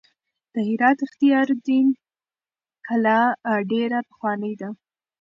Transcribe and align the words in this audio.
د 0.53 0.55
هرات 0.67 0.97
اختیار 1.07 1.47
الدین 1.55 1.87
کلا 2.85 3.21
ډېره 3.71 3.99
پخوانۍ 4.09 4.53
ده. 4.61 4.69